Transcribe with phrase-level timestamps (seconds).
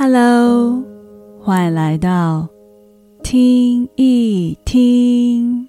[0.00, 0.80] Hello，
[1.40, 2.48] 欢迎来到
[3.24, 5.68] 听一听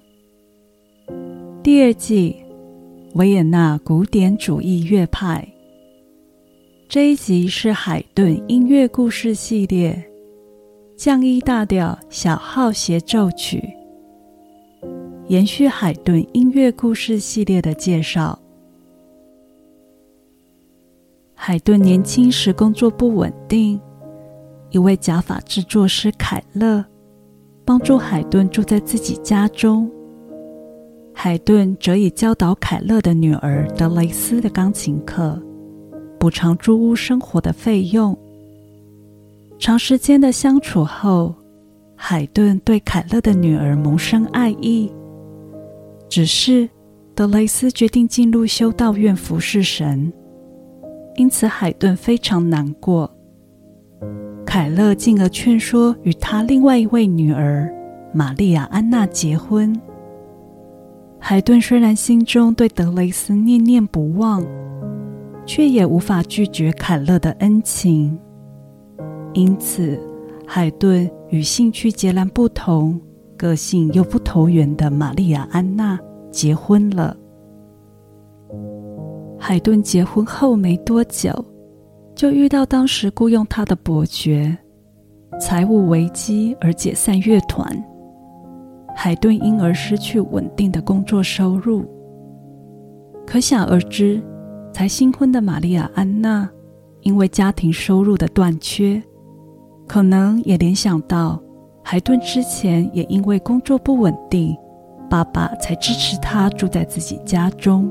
[1.64, 2.36] 第二季
[3.14, 5.48] 维也纳古典主义乐派。
[6.88, 10.00] 这一集是海顿音乐故事系列
[10.96, 13.68] 降一大调小号协奏曲，
[15.26, 18.38] 延续海顿音乐故事系列的介绍。
[21.34, 23.80] 海顿年轻时工作不稳定。
[24.70, 26.84] 一位假发制作师凯勒
[27.64, 29.90] 帮助海顿住在自己家中，
[31.12, 35.40] 海顿则以教导凯勒的女儿德雷斯的钢琴课
[36.18, 38.16] 补偿租屋生活的费用。
[39.58, 41.34] 长时间的相处后，
[41.94, 44.90] 海顿对凯勒的女儿萌生爱意。
[46.08, 46.68] 只是
[47.14, 50.12] 德雷斯决定进入修道院服侍神，
[51.16, 53.08] 因此海顿非常难过。
[54.44, 57.72] 凯勒进而劝说与他另外一位女儿
[58.12, 59.78] 玛丽亚·安娜结婚。
[61.18, 64.42] 海顿虽然心中对德雷斯念念不忘，
[65.46, 68.18] 却也无法拒绝凯勒的恩情。
[69.34, 70.00] 因此，
[70.46, 73.00] 海顿与兴趣截然不同、
[73.36, 75.96] 个性又不投缘的玛丽亚·安娜
[76.30, 77.16] 结婚了。
[79.38, 81.32] 海顿结婚后没多久。
[82.14, 84.56] 就遇到当时雇佣他的伯爵
[85.40, 87.66] 财务危机而解散乐团，
[88.94, 91.84] 海顿因而失去稳定的工作收入。
[93.26, 94.22] 可想而知，
[94.72, 96.48] 才新婚的玛利亚·安娜
[97.02, 99.02] 因为家庭收入的断缺，
[99.86, 101.40] 可能也联想到
[101.82, 104.54] 海顿之前也因为工作不稳定，
[105.08, 107.90] 爸爸才支持他住在自己家中。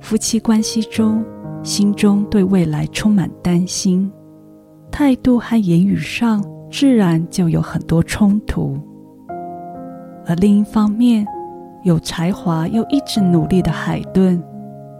[0.00, 1.24] 夫妻关系中。
[1.64, 4.12] 心中对未来充满担心，
[4.90, 8.78] 态度和言语上自然就有很多冲突。
[10.26, 11.26] 而另一方面，
[11.82, 14.42] 有才华又一直努力的海顿，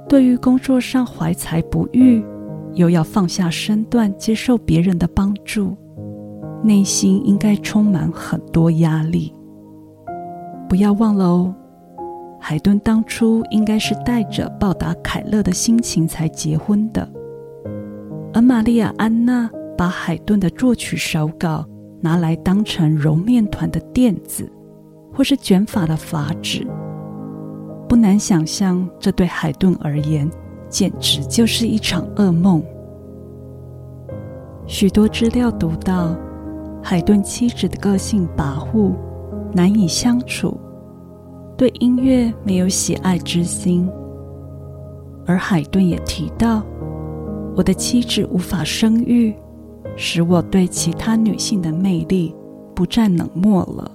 [0.08, 2.24] 对于工作上怀才不遇，
[2.72, 5.76] 又要放下身段接受别人的帮助，
[6.62, 9.30] 内心应该充满很多压力。
[10.66, 11.54] 不要忘了哦。
[12.46, 17.08] 海顿当初应该是带着报答凯勒的心情才结婚的，
[18.34, 21.64] 而玛利亚·安娜把海顿的作曲手稿
[22.02, 24.46] 拿来当成揉面团的垫子，
[25.10, 26.66] 或是卷发的发纸，
[27.88, 30.30] 不难想象，这对海顿而言
[30.68, 32.62] 简直就是一场噩梦。
[34.66, 36.14] 许多资料读到，
[36.82, 38.92] 海顿妻子的个性跋扈，
[39.54, 40.60] 难以相处。
[41.56, 43.88] 对音乐没有喜爱之心，
[45.24, 46.64] 而海顿也提到，
[47.54, 49.32] 我的妻子无法生育，
[49.94, 52.34] 使我对其他女性的魅力
[52.74, 53.88] 不再冷漠了。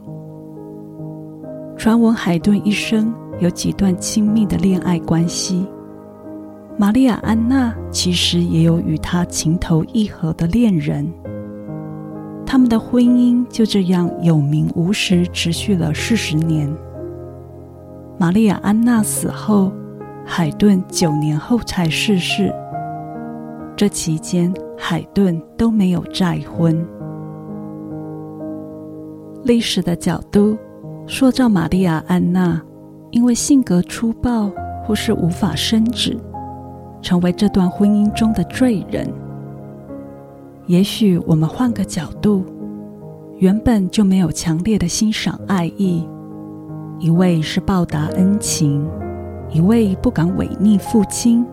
[1.78, 5.68] 传闻海顿一生有几段亲密的恋爱关系，
[6.78, 11.06] 玛利亚·安娜其实也有与他情投意合的恋人，
[12.46, 16.74] 他们的婚姻就这样有名无实，持续了四十年。
[18.20, 19.72] 玛丽亚·安娜死后，
[20.26, 22.54] 海顿九年后才逝世。
[23.78, 26.86] 这期间，海顿都没有再婚。
[29.44, 30.58] 历史的角度
[31.08, 32.62] 塑造玛丽亚·安娜，
[33.12, 34.52] 因为性格粗暴
[34.84, 36.14] 或是无法生子，
[37.02, 39.10] 成为这段婚姻中的罪人。
[40.66, 42.44] 也许我们换个角度，
[43.38, 46.06] 原本就没有强烈的欣赏爱意。
[47.00, 48.86] 一位是报答恩情，
[49.54, 51.46] 一位不敢违逆父亲。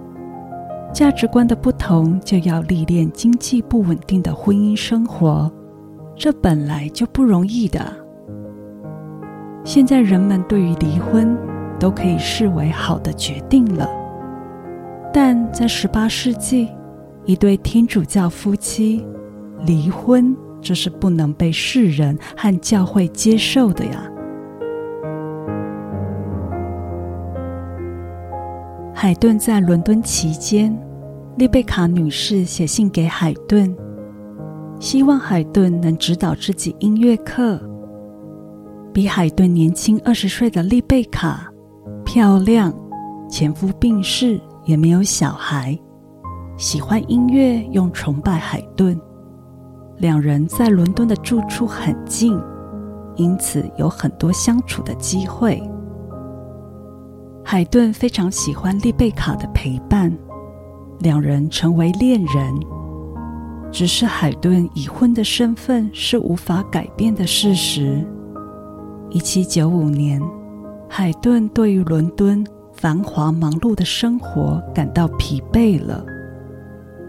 [0.92, 5.48] 价值观的不同，就要历练经济不稳定的婚姻生活，
[6.16, 7.80] 这本来就不容易的。
[9.62, 11.36] 现在人们对于离婚
[11.78, 13.88] 都可以视为好的决定了，
[15.12, 16.68] 但在十八世纪，
[17.24, 19.06] 一对天主教夫妻
[19.64, 24.10] 离婚，这是不能被世人和教会接受的呀。
[28.98, 30.74] 海顿在伦敦期间，
[31.36, 33.76] 丽贝卡女士写信给海顿，
[34.80, 37.60] 希望海顿能指导自己音乐课。
[38.94, 41.46] 比海顿年轻二十岁的丽贝卡，
[42.06, 42.74] 漂亮，
[43.28, 45.78] 前夫病逝，也没有小孩，
[46.56, 48.98] 喜欢音乐，又崇拜海顿。
[49.98, 52.40] 两人在伦敦的住处很近，
[53.16, 55.62] 因此有很多相处的机会。
[57.48, 60.12] 海顿非常喜欢丽贝卡的陪伴，
[60.98, 62.52] 两人成为恋人。
[63.70, 68.04] 只是海顿已婚的身份是无法改变的事实。
[69.10, 70.20] 一七九五年，
[70.88, 76.04] 海顿对于伦敦繁华忙碌的生活感到疲惫了，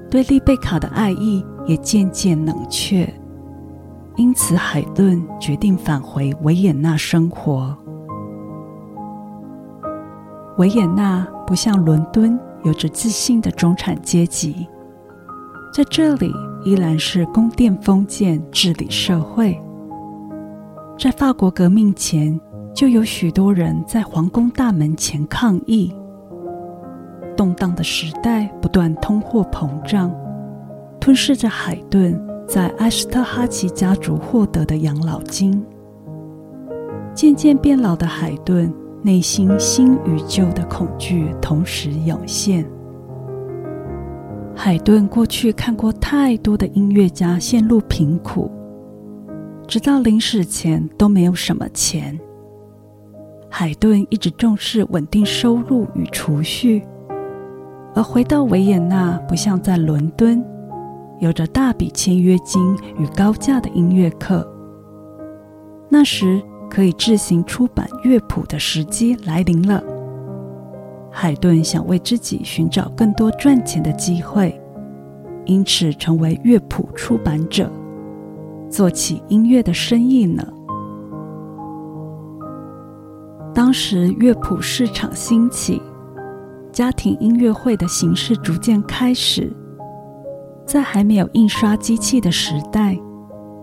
[0.07, 3.12] 对丽贝卡的爱意也渐渐冷却，
[4.18, 7.75] 因此海顿决定返回维也纳生活。
[10.57, 14.68] 维也纳不像伦敦有着自信的中产阶级，
[15.74, 16.31] 在这里
[16.63, 19.59] 依然是宫殿封建治理社会。
[20.98, 22.39] 在法国革命前，
[22.74, 25.94] 就有许多人在皇宫大门前抗议。
[27.36, 30.12] 动荡的时代不断通货膨胀，
[31.00, 35.63] 吞噬着海顿在埃斯特哈奇家族获得的养老金。
[37.13, 42.66] 渐渐变老的海顿，内心新与旧的恐惧同时涌现。
[44.56, 48.52] 海顿过去看过太多的音乐家陷入贫苦。
[49.68, 52.18] 直到临死前都没有什么钱。
[53.50, 56.82] 海顿一直重视稳定收入与储蓄，
[57.94, 60.44] 而回到维也纳不像在伦敦，
[61.20, 64.50] 有着大笔签约金与高价的音乐课。
[65.90, 69.84] 那时可以自行出版乐谱的时机来临了。
[71.12, 74.60] 海顿想为自己寻找更多赚钱的机会，
[75.46, 77.72] 因此成为乐谱出版者。
[78.69, 80.46] 做起音乐的生意呢。
[83.56, 85.81] 当时乐谱市场兴起，
[86.72, 89.52] 家庭音乐会的形式逐渐开始。
[90.66, 93.00] 在还没有印刷机器的时代，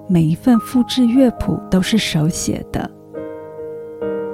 [0.08, 2.90] 每一份复制乐谱都是手写的。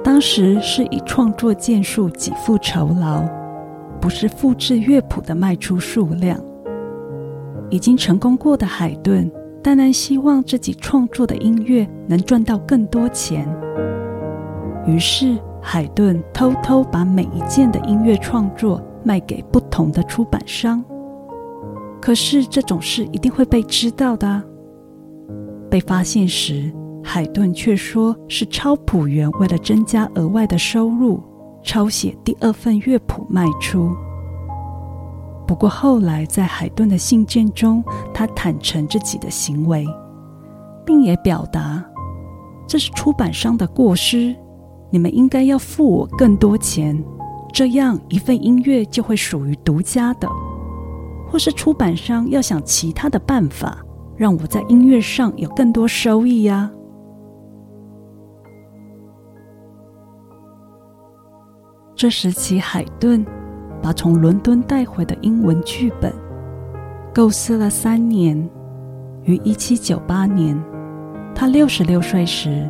[0.03, 3.23] 当时是以创作件数给付酬劳，
[3.99, 6.39] 不是复制乐谱的卖出数量。
[7.69, 9.31] 已经成功过的海顿。
[9.63, 13.47] 当然希望自己创作的音乐能赚到更多钱。
[14.87, 20.83] 于是，海顿偷偷把每一件的音乐创作卖给不同的出版商。
[22.01, 24.41] 可是，这种事一定会被知道的。
[25.69, 31.21] 被发现时，海顿却说是抄谱员为了增加额外的收入，
[31.63, 33.91] 抄写第二份乐谱卖出。
[35.47, 37.83] 不过后来，在海顿的信件中，
[38.13, 39.85] 他坦诚自己的行为，
[40.85, 41.83] 并也表达
[42.65, 44.33] 这是出版商的过失，
[44.89, 47.03] 你们应该要付我更多钱，
[47.51, 50.29] 这样一份音乐就会属于独家的；
[51.29, 53.79] 或是出版商要想其他的办法，
[54.15, 56.71] 让我在音乐上有更多收益呀。
[62.01, 63.23] 这时起，海顿。
[63.79, 66.11] 把从伦敦带回的英文剧本
[67.13, 68.49] 构思了三年，
[69.23, 70.59] 于一七九八年，
[71.35, 72.67] 他六十六岁时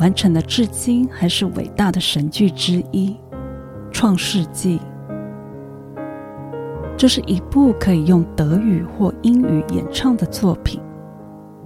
[0.00, 3.10] 完成了至今还是伟大的神剧之一
[3.92, 4.78] 《创世纪》。
[6.96, 10.80] 这是一部可以用德语或英语演唱的作品，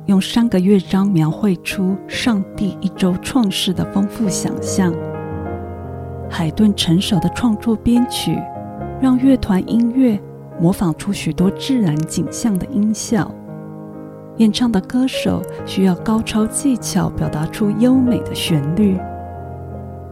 [0.05, 4.93] 用三个乐章描绘出上帝一周创世的丰富想象。
[6.31, 8.39] 海顿成熟的创作编曲。
[9.01, 10.21] 让乐团音乐
[10.61, 13.31] 模仿出许多自然景象的音效，
[14.39, 18.99] 演唱的歌手需要高超技巧表达出优美的旋律。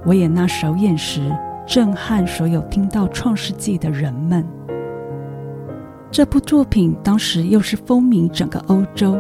[0.05, 1.37] 维也纳首演时，
[1.67, 4.47] 震撼所有听到《创世纪》的人们。
[6.12, 9.19] 这部作品当时又是风靡整个欧洲，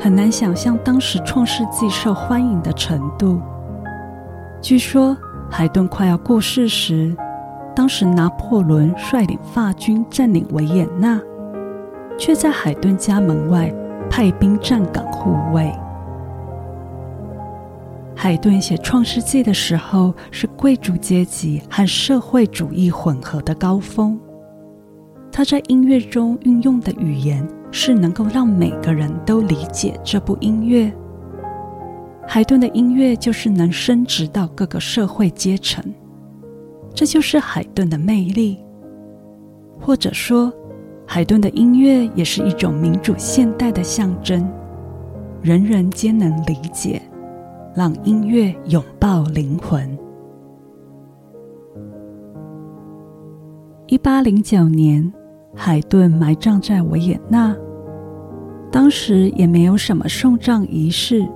[0.00, 3.40] 很难想象当时《创世纪》受欢迎的程度。
[4.60, 5.16] 据说
[5.50, 7.16] 海顿快要过世时。
[7.74, 11.20] 当时拿破仑率领法军占领维也纳，
[12.18, 13.72] 却在海顿家门外
[14.10, 15.72] 派兵站岗护卫。
[18.16, 24.18] 海顿写《创世纪》的时候，是贵族阶级和社会主义混合的高峰。
[25.30, 30.92] 他在音乐中运用的语言是能够让每个人都理解这部音乐。
[32.30, 35.82] 海顿的音乐就是能升值到各个社会阶层。
[36.94, 38.58] 这就是海顿的魅力，
[39.80, 40.52] 或者说，
[41.06, 44.46] 海顿的音乐也是一种民主现代的象征，
[45.40, 47.00] 人人皆能理解，
[47.74, 49.98] 让音乐拥抱灵魂。
[53.86, 55.10] 一八零九年，
[55.54, 57.56] 海顿埋葬在维也纳，
[58.70, 61.26] 当时也没有什么送葬仪式。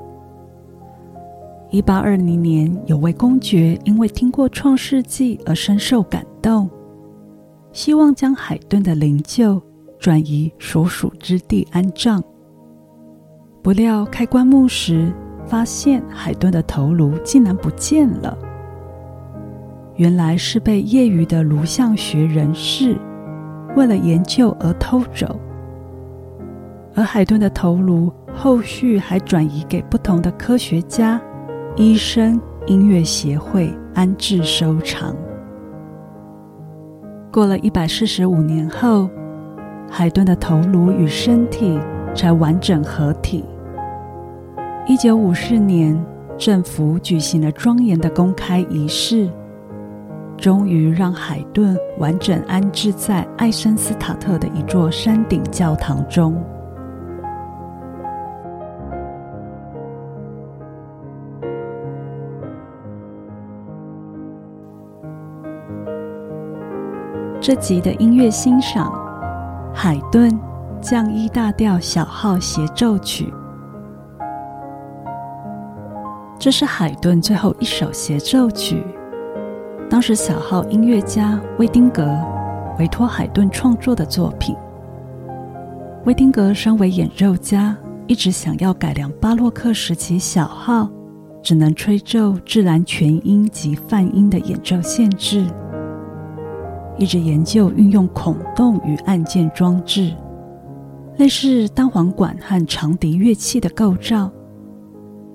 [1.72, 6.68] 一八二零年，有位公爵因为听过《创世纪》而深受感动，
[7.72, 9.58] 希望将海顿的灵柩
[9.98, 12.22] 转移所属之地安葬。
[13.62, 15.10] 不料开棺木时，
[15.46, 18.36] 发现海顿的头颅竟然不见了。
[19.96, 22.98] 原来是被业余的颅相学人士
[23.76, 25.40] 为了研究而偷走。
[26.94, 31.18] 而海顿的头颅后续还转移给不同的科学家、
[31.76, 35.16] 医生、音乐协会安置收藏。
[37.32, 39.08] 过了一百四十五年后，
[39.90, 41.80] 海顿的头颅与身体
[42.14, 43.42] 才完整合体。
[44.86, 45.98] 一九五四年，
[46.36, 49.30] 政府举行了庄严的公开仪式，
[50.36, 56.36] 终于让海顿完整安置在爱森斯塔特的一座山顶教堂中。
[67.44, 68.92] 这集的音乐欣赏，
[69.74, 70.30] 海顿
[70.80, 73.34] 降一大调小号协奏曲。
[76.38, 78.86] 这是海顿最后一首协奏曲。
[79.90, 82.16] 当时小号音乐家威丁格
[82.78, 84.54] 委托海顿创作的作品。
[86.04, 90.88] 威丁格身为演奏家，一直想要改良巴洛克时期小号
[91.42, 95.44] 只能吹奏自然全音及泛音的演奏限制。
[96.98, 100.12] 一直研究运用孔洞与按键装置，
[101.16, 104.30] 类似单簧管和长笛乐器的构造，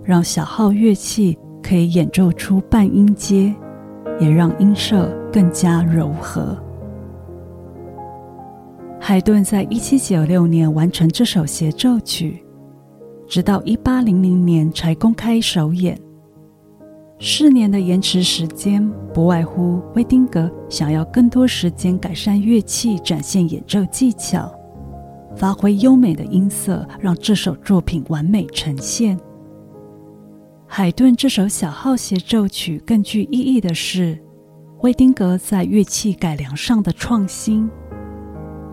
[0.04, 3.54] 让小号乐器可以演奏出半音阶，
[4.20, 6.58] 也让音色更加柔和。
[9.00, 12.44] 海顿在一七九六年完成这首协奏曲，
[13.28, 15.98] 直到一八零零年才公开首演。
[17.20, 24.54] 四年的延迟时间，不外乎威丁格想要更多时间改善乐器，展现演奏技巧，
[25.36, 29.20] 发挥优美的音色，让这首作品完美呈现。
[30.68, 34.22] 海顿这首小号协奏曲更具意义的是，
[34.82, 37.68] 威丁格在乐器改良上的创新。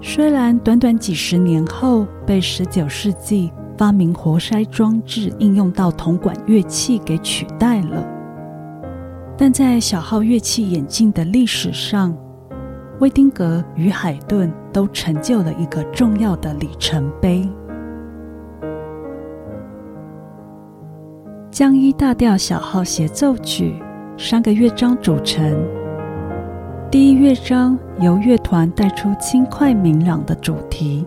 [0.02, 8.13] 虽然短短几十年后被十九世纪发明活塞装置应用到铜管乐器给取代了。
[9.36, 12.16] 但在小号乐器演进的历史上，
[13.00, 17.48] 威丁格与海顿都成就了一个重要的里程碑。
[21.50, 23.74] 降一大调小号协奏曲
[24.16, 25.56] 三个乐章组成。
[26.90, 31.04] 第一乐章由乐团带出轻快明朗的主题，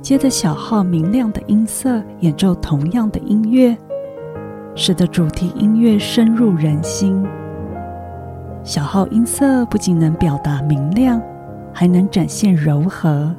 [0.00, 3.76] 接着小号明亮的音色演奏同样的音乐。
[4.78, 7.24] 使得主题音乐深入人心。
[8.62, 11.20] 小号音色不仅能表达明亮，
[11.72, 13.34] 还能展现柔和。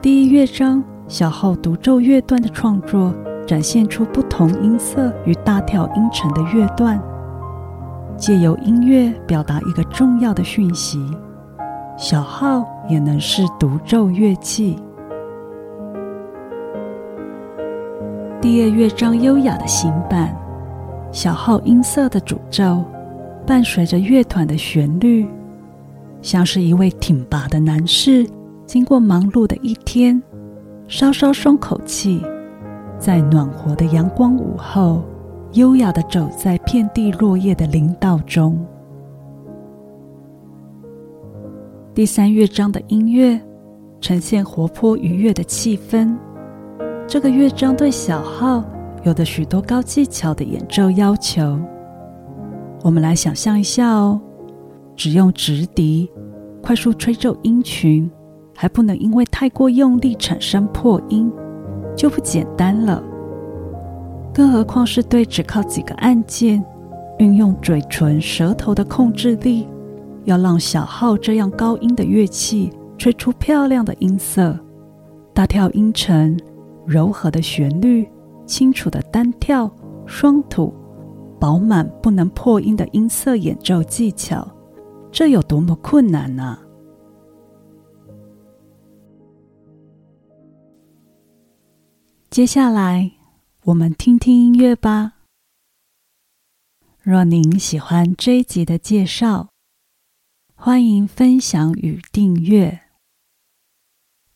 [0.00, 3.14] 第一乐章小号独奏乐段的创作，
[3.46, 6.98] 展现出不同音色与大调音程的乐段，
[8.16, 10.98] 借由音乐表达一个重要的讯息。
[11.98, 14.78] 小号也能是独奏乐器。
[18.40, 20.34] 第二乐章优雅的行板，
[21.12, 22.82] 小号音色的诅咒，
[23.46, 25.28] 伴随着乐团的旋律，
[26.22, 28.26] 像是一位挺拔的男士，
[28.64, 30.22] 经过忙碌的一天，
[30.88, 32.22] 稍稍松口气，
[32.98, 35.02] 在暖和的阳光午后，
[35.52, 38.58] 优雅的走在遍地落叶的林道中。
[41.92, 43.38] 第三乐章的音乐
[44.00, 46.16] 呈现活泼愉悦的气氛。
[47.10, 48.62] 这个乐章对小号
[49.02, 51.58] 有着许多高技巧的演奏要求。
[52.84, 54.20] 我们来想象一下哦，
[54.94, 56.08] 只用直笛
[56.62, 58.08] 快速吹奏音群，
[58.54, 61.28] 还不能因为太过用力产生破音，
[61.96, 63.02] 就不简单了。
[64.32, 66.64] 更何况是对只靠几个按键，
[67.18, 69.66] 运用嘴唇、舌头的控制力，
[70.26, 74.56] 要让小号这样高音的乐器吹出漂亮的音色，
[75.34, 76.38] 大跳音程。
[76.90, 78.04] 柔和的旋律，
[78.48, 79.72] 清楚的单跳、
[80.08, 80.74] 双吐，
[81.38, 84.44] 饱满不能破音的音色演奏技巧，
[85.12, 86.58] 这有多么困难呢？
[92.28, 93.12] 接下来，
[93.66, 95.12] 我们听听音乐吧。
[97.00, 99.50] 若您喜欢这一集的介绍，
[100.56, 102.80] 欢迎分享与订阅，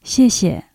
[0.05, 0.74] 谢谢。